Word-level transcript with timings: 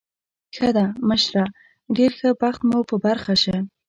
ښه 0.55 0.69
ده، 0.75 0.85
مشره، 1.09 1.45
ډېر 1.97 2.11
ښه 2.19 2.29
بخت 2.41 2.61
مو 2.69 2.79
په 2.89 2.95
برخه 3.05 3.33
شه. 3.43 3.55